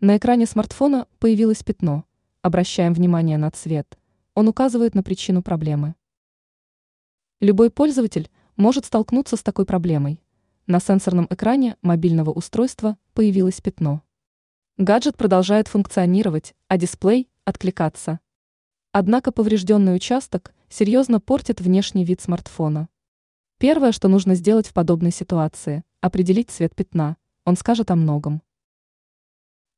[0.00, 2.04] На экране смартфона появилось пятно.
[2.42, 3.96] Обращаем внимание на цвет.
[4.34, 5.94] Он указывает на причину проблемы.
[7.40, 10.20] Любой пользователь может столкнуться с такой проблемой.
[10.66, 14.02] На сенсорном экране мобильного устройства появилось пятно.
[14.76, 18.20] Гаджет продолжает функционировать, а дисплей– откликаться.
[18.92, 22.90] Однако поврежденный участок серьезно портит внешний вид смартфона.
[23.56, 27.16] Первое, что нужно сделать в подобной ситуации– определить цвет пятна.
[27.46, 28.42] Он скажет о многом.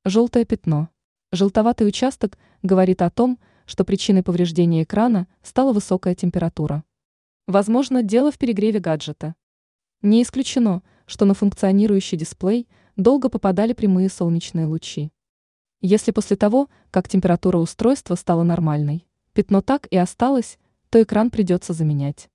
[0.08, 0.88] Желтое пятно.
[1.32, 6.82] Желтоватый участок говорит о том, что причиной повреждения экрана стала высокая температура.
[7.46, 9.34] Возможно, дело в перегреве гаджета.
[10.00, 12.66] Не исключено, что на функционирующий дисплей
[12.96, 15.12] долго попадали прямые солнечные лучи.
[15.82, 21.74] Если после того, как температура устройства стала нормальной, пятно так и осталось, то экран придется
[21.74, 22.30] заменять.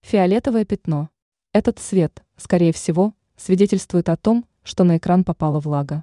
[0.00, 1.10] Фиолетовое пятно.
[1.52, 6.02] Этот цвет, скорее всего, свидетельствует о том, что на экран попала влага.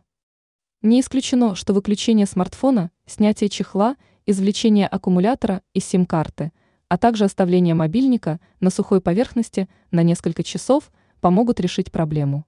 [0.88, 6.54] Не исключено, что выключение смартфона, снятие чехла, извлечение аккумулятора и сим-карты,
[6.88, 12.46] а также оставление мобильника на сухой поверхности на несколько часов помогут решить проблему.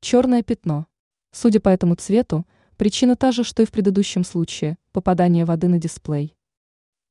[0.00, 0.86] Черное пятно.
[1.32, 5.78] Судя по этому цвету, причина та же, что и в предыдущем случае– попадание воды на
[5.78, 6.36] дисплей.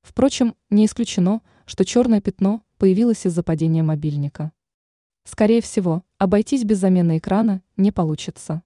[0.03, 4.53] Впрочем, не исключено, что черное пятно появилось из-за падения мобильника.
[5.25, 8.63] Скорее всего, обойтись без замены экрана не получится.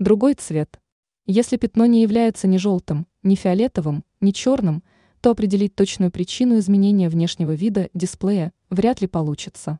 [0.00, 0.80] Другой цвет.
[1.24, 4.82] Если пятно не является ни желтым, ни фиолетовым, ни черным,
[5.20, 9.78] то определить точную причину изменения внешнего вида дисплея вряд ли получится.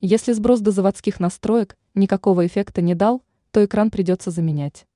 [0.00, 4.86] Если сброс до заводских настроек никакого эффекта не дал, то экран придется заменять.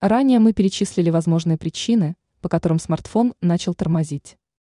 [0.00, 4.36] Ранее мы перечислили возможные причины, по которым смартфон начал тормозить.